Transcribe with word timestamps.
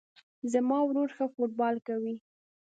زما 0.51 0.77
ورور 0.83 1.09
ښه 1.15 1.25
فوټبال 1.33 1.75
کوی 1.87 2.15